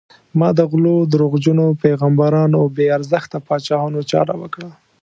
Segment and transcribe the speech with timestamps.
[0.39, 4.69] ما د غلو، دروغجنو پیغمبرانو او بې ارزښته پاچاهانو چاره وکړه.